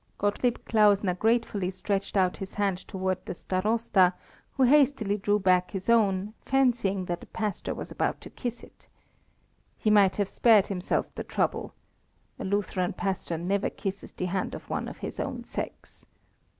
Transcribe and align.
Gottlieb 0.17 0.65
Klausner 0.65 1.13
gratefully 1.13 1.69
stretched 1.69 2.17
out 2.17 2.37
his 2.37 2.55
hand 2.55 2.79
towards 2.87 3.21
the 3.25 3.35
Starosta, 3.35 4.13
who 4.53 4.63
hastily 4.63 5.15
drew 5.15 5.37
back 5.37 5.69
his 5.69 5.91
own, 5.91 6.33
fancying 6.43 7.05
that 7.05 7.19
the 7.19 7.27
pastor 7.27 7.75
was 7.75 7.91
about 7.91 8.19
to 8.21 8.31
kiss 8.31 8.63
it. 8.63 8.87
He 9.77 9.91
might 9.91 10.15
have 10.15 10.27
spared 10.27 10.65
himself 10.65 11.13
the 11.13 11.23
trouble. 11.23 11.75
A 12.39 12.43
Lutheran 12.43 12.93
pastor 12.93 13.37
never 13.37 13.69
kisses 13.69 14.11
the 14.11 14.25
hand 14.25 14.55
of 14.55 14.71
one 14.71 14.87
of 14.87 14.97
his 15.05 15.19
own 15.19 15.43
sex. 15.43 16.07